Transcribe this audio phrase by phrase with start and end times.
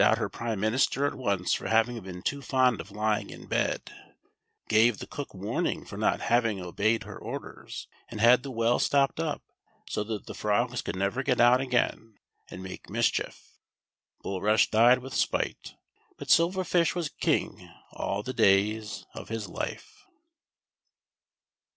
[0.00, 3.80] out her prime minister at once for having been too fond of h'ing in bed,
[4.68, 9.20] gave the cook warning for not having obeyed her orders, and had the well stopped
[9.20, 9.40] up,
[9.88, 12.18] so that the frogs could never get out again,
[12.50, 13.60] and make mischief
[14.24, 15.76] Bulrush died with spite,
[16.16, 20.06] but Silver Fish was ^ing all the days of his life.